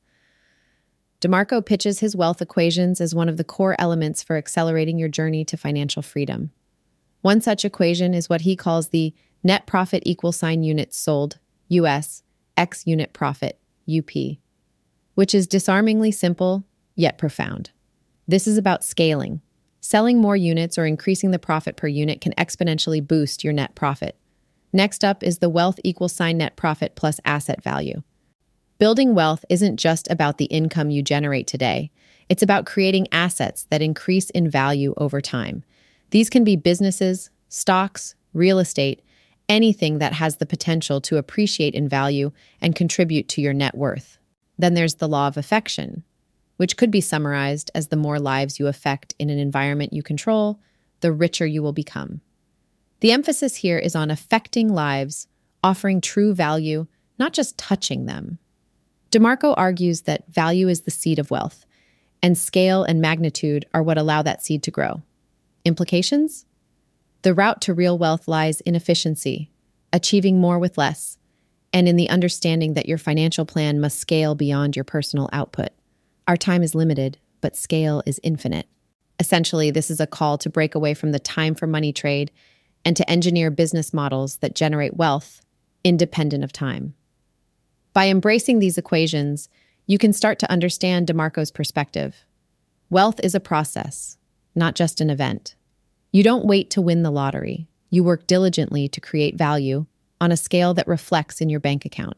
DeMarco 1.21 1.65
pitches 1.65 2.01
his 2.01 2.15
wealth 2.15 2.39
equations 2.39 3.01
as 3.01 3.15
one 3.15 3.29
of 3.29 3.37
the 3.37 3.43
core 3.43 3.75
elements 3.79 4.21
for 4.21 4.37
accelerating 4.37 4.99
your 4.99 5.09
journey 5.09 5.43
to 5.45 5.57
financial 5.57 6.03
freedom. 6.03 6.51
One 7.21 7.41
such 7.41 7.65
equation 7.65 8.13
is 8.13 8.29
what 8.29 8.41
he 8.41 8.55
calls 8.55 8.89
the 8.89 9.11
net 9.43 9.65
profit 9.65 10.03
equal 10.05 10.31
sign 10.31 10.61
units 10.61 10.97
sold 10.97 11.39
US 11.69 12.21
X 12.55 12.85
unit 12.85 13.11
profit, 13.11 13.59
UP, 13.89 14.11
which 15.15 15.33
is 15.33 15.47
disarmingly 15.47 16.11
simple 16.11 16.63
yet 16.95 17.17
profound. 17.17 17.71
This 18.27 18.47
is 18.47 18.57
about 18.57 18.83
scaling. 18.83 19.41
Selling 19.81 20.19
more 20.19 20.37
units 20.37 20.77
or 20.77 20.85
increasing 20.85 21.31
the 21.31 21.39
profit 21.39 21.75
per 21.75 21.87
unit 21.87 22.21
can 22.21 22.33
exponentially 22.33 23.05
boost 23.05 23.43
your 23.43 23.51
net 23.51 23.75
profit. 23.75 24.17
Next 24.71 25.03
up 25.03 25.23
is 25.23 25.39
the 25.39 25.49
wealth 25.49 25.79
equals 25.83 26.13
sign 26.13 26.37
net 26.37 26.55
profit 26.55 26.95
plus 26.95 27.19
asset 27.25 27.61
value. 27.61 28.01
Building 28.79 29.13
wealth 29.13 29.43
isn't 29.49 29.77
just 29.77 30.09
about 30.09 30.37
the 30.37 30.45
income 30.45 30.89
you 30.89 31.03
generate 31.03 31.47
today, 31.47 31.91
it's 32.29 32.41
about 32.41 32.65
creating 32.65 33.07
assets 33.11 33.67
that 33.69 33.81
increase 33.81 34.29
in 34.29 34.49
value 34.49 34.93
over 34.97 35.19
time. 35.19 35.63
These 36.11 36.29
can 36.29 36.43
be 36.43 36.55
businesses, 36.55 37.29
stocks, 37.49 38.15
real 38.33 38.59
estate, 38.59 39.01
anything 39.49 39.99
that 39.99 40.13
has 40.13 40.37
the 40.37 40.45
potential 40.45 41.01
to 41.01 41.17
appreciate 41.17 41.75
in 41.75 41.89
value 41.89 42.31
and 42.61 42.75
contribute 42.75 43.27
to 43.29 43.41
your 43.41 43.53
net 43.53 43.75
worth. 43.75 44.17
Then 44.57 44.73
there's 44.73 44.95
the 44.95 45.09
law 45.09 45.27
of 45.27 45.37
affection. 45.37 46.03
Which 46.57 46.77
could 46.77 46.91
be 46.91 47.01
summarized 47.01 47.71
as 47.73 47.87
the 47.87 47.95
more 47.95 48.19
lives 48.19 48.59
you 48.59 48.67
affect 48.67 49.15
in 49.19 49.29
an 49.29 49.39
environment 49.39 49.93
you 49.93 50.03
control, 50.03 50.59
the 51.01 51.11
richer 51.11 51.45
you 51.45 51.61
will 51.61 51.73
become. 51.73 52.21
The 53.01 53.11
emphasis 53.11 53.57
here 53.57 53.77
is 53.77 53.95
on 53.95 54.09
affecting 54.09 54.69
lives, 54.69 55.27
offering 55.63 55.99
true 55.99 56.33
value, 56.33 56.87
not 57.19 57.33
just 57.33 57.57
touching 57.57 58.05
them. 58.05 58.39
DeMarco 59.11 59.53
argues 59.57 60.01
that 60.01 60.27
value 60.27 60.67
is 60.67 60.81
the 60.81 60.91
seed 60.91 61.19
of 61.19 61.29
wealth, 61.29 61.65
and 62.21 62.37
scale 62.37 62.83
and 62.83 63.01
magnitude 63.01 63.65
are 63.73 63.83
what 63.83 63.97
allow 63.97 64.21
that 64.21 64.43
seed 64.43 64.63
to 64.63 64.71
grow. 64.71 65.03
Implications? 65.65 66.45
The 67.21 67.33
route 67.33 67.61
to 67.61 67.73
real 67.73 67.97
wealth 67.97 68.27
lies 68.27 68.61
in 68.61 68.75
efficiency, 68.75 69.51
achieving 69.91 70.39
more 70.39 70.57
with 70.57 70.77
less, 70.77 71.17
and 71.71 71.87
in 71.87 71.95
the 71.95 72.09
understanding 72.09 72.73
that 72.73 72.87
your 72.87 72.97
financial 72.97 73.45
plan 73.45 73.79
must 73.79 73.99
scale 73.99 74.35
beyond 74.35 74.75
your 74.75 74.85
personal 74.85 75.29
output. 75.33 75.69
Our 76.27 76.37
time 76.37 76.63
is 76.63 76.75
limited, 76.75 77.17
but 77.41 77.55
scale 77.55 78.01
is 78.05 78.19
infinite. 78.23 78.67
Essentially, 79.19 79.71
this 79.71 79.91
is 79.91 79.99
a 79.99 80.07
call 80.07 80.37
to 80.39 80.49
break 80.49 80.75
away 80.75 80.93
from 80.93 81.11
the 81.11 81.19
time 81.19 81.55
for 81.55 81.67
money 81.67 81.91
trade 81.91 82.31
and 82.85 82.95
to 82.97 83.09
engineer 83.09 83.51
business 83.51 83.93
models 83.93 84.37
that 84.37 84.55
generate 84.55 84.95
wealth 84.95 85.41
independent 85.83 86.43
of 86.43 86.53
time. 86.53 86.93
By 87.93 88.07
embracing 88.07 88.59
these 88.59 88.77
equations, 88.77 89.49
you 89.85 89.97
can 89.97 90.13
start 90.13 90.39
to 90.39 90.51
understand 90.51 91.07
DeMarco's 91.07 91.51
perspective. 91.51 92.25
Wealth 92.89 93.19
is 93.21 93.35
a 93.35 93.39
process, 93.39 94.17
not 94.55 94.75
just 94.75 95.01
an 95.01 95.09
event. 95.09 95.55
You 96.11 96.23
don't 96.23 96.45
wait 96.45 96.69
to 96.71 96.81
win 96.81 97.03
the 97.03 97.11
lottery. 97.11 97.67
You 97.89 98.03
work 98.03 98.27
diligently 98.27 98.87
to 98.87 99.01
create 99.01 99.35
value 99.35 99.85
on 100.21 100.31
a 100.31 100.37
scale 100.37 100.73
that 100.75 100.87
reflects 100.87 101.41
in 101.41 101.49
your 101.49 101.59
bank 101.59 101.85
account. 101.85 102.17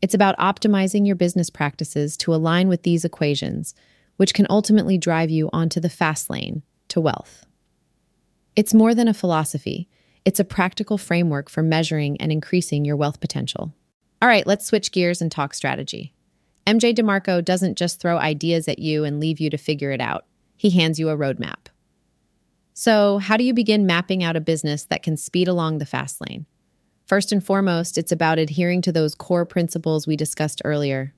It's 0.00 0.14
about 0.14 0.38
optimizing 0.38 1.06
your 1.06 1.16
business 1.16 1.50
practices 1.50 2.16
to 2.18 2.34
align 2.34 2.68
with 2.68 2.82
these 2.82 3.04
equations, 3.04 3.74
which 4.16 4.34
can 4.34 4.46
ultimately 4.48 4.98
drive 4.98 5.30
you 5.30 5.50
onto 5.52 5.80
the 5.80 5.88
fast 5.88 6.30
lane 6.30 6.62
to 6.88 7.00
wealth. 7.00 7.44
It's 8.54 8.74
more 8.74 8.94
than 8.94 9.08
a 9.08 9.14
philosophy, 9.14 9.88
it's 10.24 10.40
a 10.40 10.44
practical 10.44 10.98
framework 10.98 11.48
for 11.48 11.62
measuring 11.62 12.20
and 12.20 12.30
increasing 12.30 12.84
your 12.84 12.96
wealth 12.96 13.20
potential. 13.20 13.72
All 14.20 14.28
right, 14.28 14.46
let's 14.46 14.66
switch 14.66 14.92
gears 14.92 15.22
and 15.22 15.32
talk 15.32 15.54
strategy. 15.54 16.12
MJ 16.66 16.94
DeMarco 16.94 17.42
doesn't 17.44 17.78
just 17.78 18.00
throw 18.00 18.18
ideas 18.18 18.68
at 18.68 18.78
you 18.78 19.04
and 19.04 19.20
leave 19.20 19.40
you 19.40 19.48
to 19.48 19.56
figure 19.56 19.90
it 19.90 20.00
out, 20.00 20.26
he 20.56 20.70
hands 20.70 20.98
you 20.98 21.08
a 21.08 21.16
roadmap. 21.16 21.68
So, 22.74 23.18
how 23.18 23.36
do 23.36 23.44
you 23.44 23.54
begin 23.54 23.86
mapping 23.86 24.22
out 24.22 24.36
a 24.36 24.40
business 24.40 24.84
that 24.84 25.02
can 25.02 25.16
speed 25.16 25.48
along 25.48 25.78
the 25.78 25.86
fast 25.86 26.20
lane? 26.20 26.46
First 27.08 27.32
and 27.32 27.42
foremost, 27.42 27.96
it's 27.96 28.12
about 28.12 28.38
adhering 28.38 28.82
to 28.82 28.92
those 28.92 29.14
core 29.14 29.46
principles 29.46 30.06
we 30.06 30.14
discussed 30.14 30.60
earlier. 30.62 31.14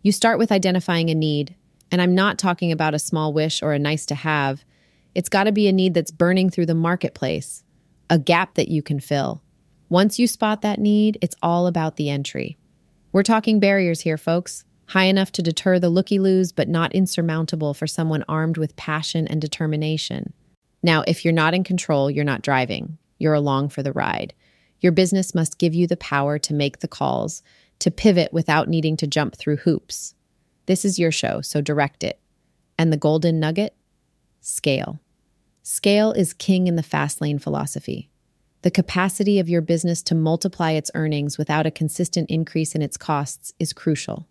You 0.00 0.12
start 0.12 0.38
with 0.38 0.52
identifying 0.52 1.10
a 1.10 1.14
need, 1.14 1.56
and 1.90 2.00
I'm 2.00 2.14
not 2.14 2.38
talking 2.38 2.70
about 2.70 2.94
a 2.94 3.00
small 3.00 3.32
wish 3.32 3.60
or 3.60 3.72
a 3.72 3.78
nice 3.80 4.06
to 4.06 4.14
have. 4.14 4.64
It's 5.12 5.28
got 5.28 5.44
to 5.44 5.52
be 5.52 5.66
a 5.66 5.72
need 5.72 5.92
that's 5.92 6.12
burning 6.12 6.50
through 6.50 6.66
the 6.66 6.74
marketplace, 6.76 7.64
a 8.08 8.16
gap 8.16 8.54
that 8.54 8.68
you 8.68 8.80
can 8.80 9.00
fill. 9.00 9.42
Once 9.88 10.20
you 10.20 10.28
spot 10.28 10.62
that 10.62 10.78
need, 10.78 11.18
it's 11.20 11.34
all 11.42 11.66
about 11.66 11.96
the 11.96 12.10
entry. 12.10 12.56
We're 13.10 13.24
talking 13.24 13.58
barriers 13.58 14.02
here, 14.02 14.16
folks. 14.16 14.64
High 14.86 15.06
enough 15.06 15.32
to 15.32 15.42
deter 15.42 15.80
the 15.80 15.88
looky 15.88 16.20
loos, 16.20 16.52
but 16.52 16.68
not 16.68 16.94
insurmountable 16.94 17.74
for 17.74 17.88
someone 17.88 18.24
armed 18.28 18.56
with 18.56 18.76
passion 18.76 19.26
and 19.26 19.40
determination. 19.40 20.32
Now, 20.80 21.02
if 21.08 21.24
you're 21.24 21.34
not 21.34 21.54
in 21.54 21.64
control, 21.64 22.08
you're 22.08 22.24
not 22.24 22.42
driving. 22.42 22.98
You're 23.18 23.34
along 23.34 23.70
for 23.70 23.82
the 23.82 23.92
ride. 23.92 24.32
Your 24.80 24.92
business 24.92 25.34
must 25.34 25.58
give 25.58 25.74
you 25.74 25.86
the 25.86 25.96
power 25.96 26.38
to 26.38 26.54
make 26.54 26.80
the 26.80 26.88
calls, 26.88 27.42
to 27.78 27.90
pivot 27.90 28.32
without 28.32 28.68
needing 28.68 28.96
to 28.98 29.06
jump 29.06 29.36
through 29.36 29.56
hoops. 29.58 30.14
This 30.66 30.84
is 30.84 30.98
your 30.98 31.12
show, 31.12 31.40
so 31.40 31.60
direct 31.60 32.02
it. 32.02 32.20
And 32.78 32.92
the 32.92 32.96
golden 32.96 33.40
nugget? 33.40 33.74
Scale. 34.40 35.00
Scale 35.62 36.12
is 36.12 36.34
king 36.34 36.66
in 36.66 36.76
the 36.76 36.82
fast 36.82 37.20
lane 37.20 37.38
philosophy. 37.38 38.10
The 38.62 38.70
capacity 38.70 39.38
of 39.38 39.48
your 39.48 39.60
business 39.60 40.02
to 40.04 40.14
multiply 40.14 40.72
its 40.72 40.90
earnings 40.94 41.36
without 41.36 41.66
a 41.66 41.70
consistent 41.70 42.30
increase 42.30 42.74
in 42.74 42.82
its 42.82 42.96
costs 42.96 43.52
is 43.58 43.72
crucial. 43.72 44.26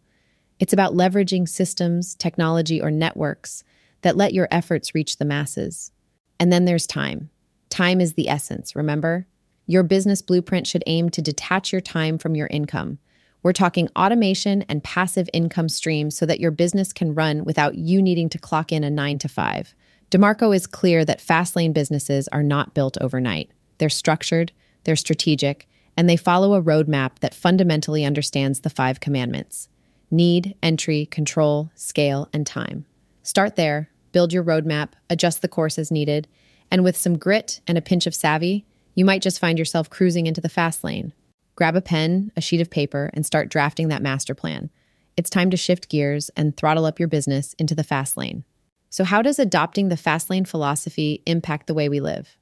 It's 0.60 0.74
about 0.74 0.94
leveraging 0.94 1.48
systems, 1.48 2.16
technology, 2.16 2.82
or 2.82 2.90
networks 2.90 3.64
that 4.02 4.18
let 4.18 4.34
your 4.34 4.48
efforts 4.50 4.96
reach 4.96 5.18
the 5.18 5.26
masses. 5.26 5.92
And 6.40 6.52
then 6.52 6.66
there's 6.66 6.88
time. 6.88 7.30
Time 7.70 8.02
is 8.02 8.14
the 8.14 8.30
essence, 8.30 8.76
remember? 8.76 9.28
Your 9.66 9.84
business 9.84 10.22
blueprint 10.22 10.68
should 10.68 10.84
aim 10.88 11.10
to 11.12 11.22
detach 11.22 11.72
your 11.72 11.82
time 11.82 12.18
from 12.18 12.36
your 12.36 12.48
income. 12.48 13.00
We're 13.42 13.54
talking 13.54 13.90
automation 13.96 14.64
and 14.64 14.84
passive 14.84 15.30
income 15.34 15.70
streams 15.70 16.18
so 16.18 16.26
that 16.26 16.40
your 16.40 16.52
business 16.52 16.94
can 16.94 17.14
run 17.14 17.44
without 17.44 17.76
you 17.76 18.02
needing 18.02 18.30
to 18.30 18.38
clock 18.38 18.72
in 18.72 18.84
a 18.84 18.90
nine 18.90 19.20
to 19.20 19.28
five. 19.28 19.74
DeMarco 20.12 20.56
is 20.56 20.68
clear 20.68 21.04
that 21.06 21.22
fast 21.22 21.56
lane 21.56 21.74
businesses 21.74 22.28
are 22.30 22.44
not 22.44 22.74
built 22.74 22.98
overnight. 23.02 23.52
They're 23.78 23.90
structured, 23.90 24.52
they're 24.84 24.96
strategic, 24.96 25.68
and 25.98 26.10
they 26.10 26.18
follow 26.18 26.54
a 26.54 26.62
roadmap 26.62 27.20
that 27.20 27.34
fundamentally 27.34 28.06
understands 28.06 28.62
the 28.62 28.70
five 28.70 29.00
commandments 29.00 29.70
need, 30.12 30.56
entry, 30.62 31.08
control, 31.08 31.72
scale, 31.74 32.30
and 32.32 32.46
time. 32.46 32.86
Start 33.24 33.56
there, 33.56 33.90
build 34.12 34.32
your 34.32 34.44
roadmap, 34.44 34.90
adjust 35.10 35.42
the 35.42 35.48
course 35.48 35.80
as 35.80 35.90
needed, 35.90 36.28
and 36.70 36.84
with 36.84 36.96
some 36.96 37.18
grit 37.18 37.62
and 37.66 37.80
a 37.80 37.82
pinch 37.82 38.06
of 38.06 38.14
savvy, 38.14 38.64
you 38.96 39.06
might 39.06 39.22
just 39.22 39.40
find 39.40 39.58
yourself 39.58 39.90
cruising 39.90 40.28
into 40.28 40.42
the 40.42 40.50
fast 40.50 40.84
lane. 40.84 41.14
Grab 41.56 41.76
a 41.76 41.82
pen, 41.82 42.32
a 42.36 42.42
sheet 42.42 42.62
of 42.62 42.70
paper, 42.70 43.10
and 43.14 43.26
start 43.26 43.50
drafting 43.50 43.88
that 43.88 44.02
master 44.02 44.36
plan. 44.36 44.70
It's 45.16 45.30
time 45.30 45.50
to 45.52 45.58
shift 45.58 45.90
gears 45.90 46.30
and 46.36 46.56
throttle 46.56 46.86
up 46.86 47.00
your 47.00 47.08
business 47.08 47.54
into 47.54 47.76
the 47.76 47.84
fast 47.84 48.18
lane. 48.18 48.44
So, 48.90 49.04
how 49.04 49.22
does 49.22 49.40
adopting 49.40 49.90
the 49.90 49.98
fast 49.98 50.30
lane 50.30 50.46
philosophy 50.46 51.22
impact 51.26 51.68
the 51.68 51.74
way 51.74 51.90
we 51.90 52.00
live? 52.00 52.38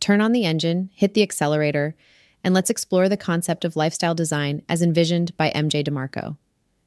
Turn 0.00 0.20
on 0.20 0.32
the 0.32 0.44
engine, 0.44 0.90
hit 0.94 1.14
the 1.14 1.22
accelerator, 1.22 1.96
and 2.44 2.54
let's 2.54 2.70
explore 2.70 3.08
the 3.08 3.16
concept 3.16 3.64
of 3.64 3.76
lifestyle 3.76 4.14
design 4.14 4.62
as 4.68 4.82
envisioned 4.82 5.36
by 5.36 5.50
MJ 5.50 5.86
DeMarco. 5.86 6.36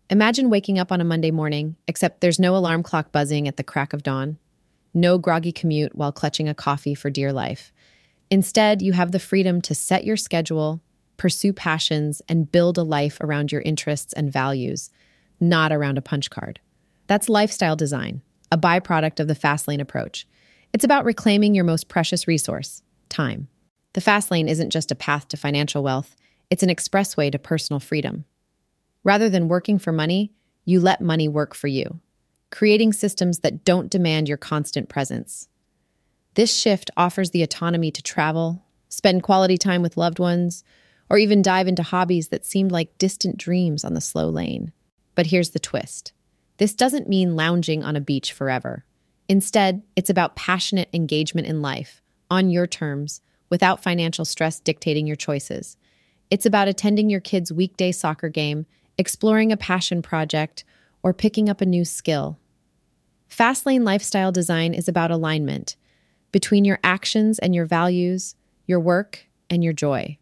Imagine 0.10 0.50
waking 0.50 0.80
up 0.80 0.92
on 0.92 1.02
a 1.02 1.06
Monday 1.06 1.32
morning, 1.32 1.76
except 1.88 2.22
there's 2.22 2.40
no 2.40 2.56
alarm 2.56 2.84
clock 2.84 3.12
buzzing 3.12 3.48
at 3.48 3.58
the 3.58 3.64
crack 3.64 3.94
of 3.94 4.04
dawn, 4.04 4.38
no 4.94 5.18
groggy 5.18 5.52
commute 5.52 5.96
while 5.96 6.12
clutching 6.12 6.50
a 6.50 6.54
coffee 6.54 6.96
for 6.96 7.10
dear 7.10 7.32
life 7.32 7.72
Instead, 8.32 8.82
you 8.82 8.94
have 8.94 9.12
the 9.12 9.20
freedom 9.20 9.62
to 9.62 9.76
set 9.76 10.06
your 10.06 10.16
schedule, 10.16 10.82
pursue 11.18 11.52
passions, 11.52 12.22
and 12.30 12.50
build 12.50 12.78
a 12.78 12.84
life 12.84 13.20
around 13.20 13.52
your 13.52 13.62
interests 13.62 14.14
and 14.14 14.32
values, 14.32 14.90
not 15.42 15.74
around 15.74 15.98
a 15.98 16.02
punch 16.02 16.30
card. 16.30 16.62
That's 17.08 17.28
lifestyle 17.28 17.76
design, 17.76 18.22
a 18.50 18.58
byproduct 18.58 19.20
of 19.20 19.28
the 19.28 19.36
fast 19.36 19.68
lane 19.68 19.82
approach. 19.82 20.26
It's 20.72 20.86
about 20.86 21.04
reclaiming 21.04 21.54
your 21.54 21.66
most 21.66 21.90
precious 21.90 22.26
resource, 22.26 22.82
time. 23.10 23.50
The 23.94 24.02
fast 24.02 24.32
lane 24.32 24.48
isn't 24.48 24.70
just 24.70 24.92
a 24.92 24.96
path 24.96 25.28
to 25.28 25.38
financial 25.38 25.84
wealth, 25.84 26.16
it's 26.50 26.64
an 26.64 26.70
expressway 26.70 27.34
to 27.34 27.40
personal 27.40 27.82
freedom. 27.82 28.24
Rather 29.04 29.30
than 29.30 29.50
working 29.50 29.78
for 29.78 29.92
money, 29.92 30.32
you 30.64 30.80
let 30.80 31.02
money 31.02 31.28
work 31.28 31.54
for 31.54 31.68
you, 31.68 32.00
creating 32.50 32.94
systems 32.94 33.40
that 33.40 33.66
don't 33.66 33.90
demand 33.90 34.30
your 34.30 34.38
constant 34.38 34.88
presence. 34.88 35.50
This 36.36 36.56
shift 36.56 36.90
offers 36.96 37.32
the 37.32 37.44
autonomy 37.44 37.92
to 37.92 38.02
travel, 38.02 38.64
spend 38.88 39.24
quality 39.24 39.58
time 39.58 39.82
with 39.82 39.98
loved 39.98 40.18
ones, 40.18 40.64
or 41.10 41.18
even 41.18 41.42
dive 41.42 41.68
into 41.68 41.84
hobbies 41.84 42.30
that 42.30 42.46
seemed 42.46 42.72
like 42.72 42.98
distant 42.98 43.38
dreams 43.38 43.84
on 43.84 43.94
the 43.94 44.02
slow 44.02 44.30
lane. 44.30 44.72
But 45.14 45.28
here's 45.28 45.50
the 45.50 45.60
twist 45.60 46.14
this 46.58 46.74
doesn't 46.74 47.10
mean 47.10 47.36
lounging 47.36 47.84
on 47.84 47.96
a 47.96 48.02
beach 48.02 48.32
forever. 48.32 48.86
Instead, 49.28 49.82
it's 49.96 50.10
about 50.10 50.36
passionate 50.36 50.90
engagement 50.94 51.48
in 51.48 51.62
life, 51.62 52.02
on 52.30 52.50
your 52.50 52.68
terms, 52.68 53.22
without 53.50 53.84
financial 53.84 54.26
stress 54.26 54.60
dictating 54.60 55.08
your 55.08 55.16
choices. 55.16 55.76
It's 56.30 56.46
about 56.46 56.68
attending 56.68 57.10
your 57.10 57.20
kid's 57.20 57.52
weekday 57.52 57.92
soccer 57.92 58.30
game, 58.30 58.66
exploring 58.98 59.52
a 59.52 59.58
passion 59.58 60.02
project, 60.02 60.64
or 61.04 61.14
picking 61.14 61.50
up 61.50 61.60
a 61.60 61.66
new 61.66 61.84
skill. 61.84 62.38
Fastlane 63.30 63.84
lifestyle 63.84 64.32
design 64.32 64.74
is 64.74 64.88
about 64.88 65.12
alignment 65.12 65.76
between 66.32 66.66
your 66.66 66.80
actions 66.84 67.40
and 67.40 67.54
your 67.54 67.66
values, 67.66 68.36
your 68.66 68.80
work 68.80 69.28
and 69.50 69.64
your 69.64 69.74
joy. 69.74 70.18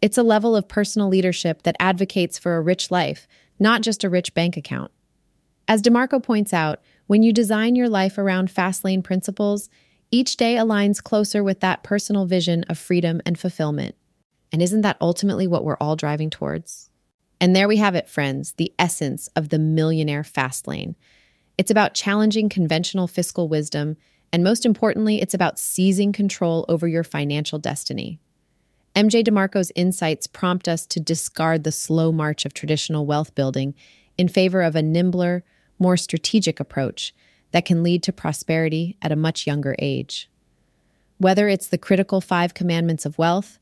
It's 0.00 0.18
a 0.18 0.22
level 0.22 0.56
of 0.56 0.68
personal 0.68 1.08
leadership 1.08 1.62
that 1.62 1.76
advocates 1.78 2.38
for 2.38 2.56
a 2.56 2.60
rich 2.60 2.90
life, 2.90 3.28
not 3.58 3.82
just 3.82 4.02
a 4.02 4.10
rich 4.10 4.34
bank 4.34 4.56
account. 4.56 4.90
As 5.68 5.82
DeMarco 5.82 6.22
points 6.22 6.52
out, 6.52 6.80
when 7.06 7.22
you 7.22 7.32
design 7.32 7.76
your 7.76 7.88
life 7.88 8.18
around 8.18 8.50
fast 8.50 8.84
lane 8.84 9.02
principles, 9.02 9.68
each 10.10 10.36
day 10.36 10.56
aligns 10.56 11.02
closer 11.02 11.44
with 11.44 11.60
that 11.60 11.82
personal 11.82 12.26
vision 12.26 12.64
of 12.64 12.78
freedom 12.78 13.20
and 13.24 13.38
fulfillment. 13.38 13.94
And 14.50 14.60
isn't 14.60 14.82
that 14.82 14.98
ultimately 15.00 15.46
what 15.46 15.64
we're 15.64 15.76
all 15.76 15.96
driving 15.96 16.30
towards? 16.30 16.90
And 17.40 17.56
there 17.56 17.68
we 17.68 17.78
have 17.78 17.94
it, 17.94 18.08
friends, 18.08 18.52
the 18.52 18.72
essence 18.78 19.28
of 19.34 19.48
the 19.48 19.58
millionaire 19.58 20.24
fast 20.24 20.68
lane. 20.68 20.96
It's 21.56 21.70
about 21.70 21.94
challenging 21.94 22.48
conventional 22.48 23.06
fiscal 23.06 23.48
wisdom 23.48 23.96
and 24.32 24.42
most 24.42 24.64
importantly, 24.64 25.20
it's 25.20 25.34
about 25.34 25.58
seizing 25.58 26.12
control 26.12 26.64
over 26.68 26.88
your 26.88 27.04
financial 27.04 27.58
destiny. 27.58 28.18
MJ 28.96 29.22
DeMarco's 29.22 29.72
insights 29.74 30.26
prompt 30.26 30.68
us 30.68 30.86
to 30.86 31.00
discard 31.00 31.64
the 31.64 31.72
slow 31.72 32.12
march 32.12 32.44
of 32.44 32.54
traditional 32.54 33.06
wealth 33.06 33.34
building 33.34 33.74
in 34.18 34.28
favor 34.28 34.62
of 34.62 34.76
a 34.76 34.82
nimbler, 34.82 35.44
more 35.78 35.96
strategic 35.96 36.60
approach 36.60 37.14
that 37.52 37.64
can 37.64 37.82
lead 37.82 38.02
to 38.02 38.12
prosperity 38.12 38.96
at 39.02 39.12
a 39.12 39.16
much 39.16 39.46
younger 39.46 39.76
age. 39.78 40.30
Whether 41.18 41.48
it's 41.48 41.68
the 41.68 41.78
critical 41.78 42.20
five 42.20 42.54
commandments 42.54 43.06
of 43.06 43.18
wealth 43.18 43.58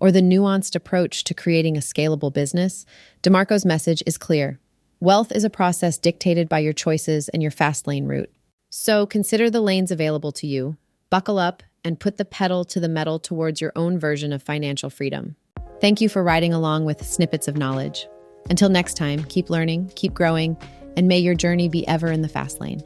or 0.00 0.10
the 0.10 0.20
nuanced 0.20 0.74
approach 0.74 1.24
to 1.24 1.34
creating 1.34 1.76
a 1.76 1.80
scalable 1.80 2.32
business, 2.32 2.84
DeMarco's 3.22 3.64
message 3.64 4.02
is 4.06 4.18
clear. 4.18 4.58
Wealth 5.00 5.32
is 5.32 5.44
a 5.44 5.50
process 5.50 5.98
dictated 5.98 6.48
by 6.48 6.58
your 6.58 6.72
choices 6.72 7.28
and 7.28 7.42
your 7.42 7.50
fast 7.50 7.86
lane 7.86 8.06
route. 8.06 8.30
So 8.76 9.06
consider 9.06 9.50
the 9.50 9.60
lanes 9.60 9.92
available 9.92 10.32
to 10.32 10.48
you, 10.48 10.76
buckle 11.08 11.38
up, 11.38 11.62
and 11.84 12.00
put 12.00 12.16
the 12.16 12.24
pedal 12.24 12.64
to 12.64 12.80
the 12.80 12.88
metal 12.88 13.20
towards 13.20 13.60
your 13.60 13.70
own 13.76 14.00
version 14.00 14.32
of 14.32 14.42
financial 14.42 14.90
freedom. 14.90 15.36
Thank 15.80 16.00
you 16.00 16.08
for 16.08 16.24
riding 16.24 16.52
along 16.52 16.84
with 16.84 17.06
snippets 17.06 17.46
of 17.46 17.56
knowledge. 17.56 18.08
Until 18.50 18.68
next 18.68 18.94
time, 18.94 19.22
keep 19.26 19.48
learning, 19.48 19.92
keep 19.94 20.12
growing, 20.12 20.56
and 20.96 21.06
may 21.06 21.20
your 21.20 21.36
journey 21.36 21.68
be 21.68 21.86
ever 21.86 22.10
in 22.10 22.22
the 22.22 22.28
fast 22.28 22.60
lane. 22.60 22.82